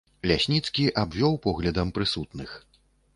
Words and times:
Лясніцкі 0.29 0.85
абвёў 1.03 1.37
поглядам 1.45 1.91
прысутных. 1.99 2.57